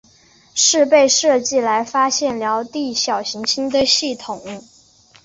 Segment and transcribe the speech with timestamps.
[0.55, 4.41] 是被设计来发现掠地小行星的系统。